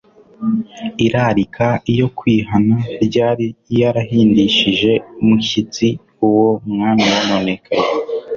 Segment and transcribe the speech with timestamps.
[1.05, 5.87] Irarika iyo kwihana ryari iyarahindishije umwshyitsi
[6.27, 7.85] uwo mwami wononekaye.